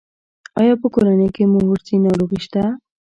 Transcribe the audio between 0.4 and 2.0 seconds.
ایا په کورنۍ کې مو ارثي